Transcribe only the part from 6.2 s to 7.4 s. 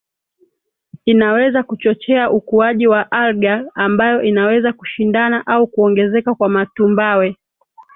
kwa matumbawe